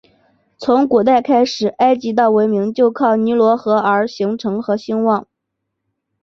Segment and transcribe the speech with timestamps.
[0.57, 5.27] 从古代开始埃及的文明就依靠尼罗河而形成和兴旺。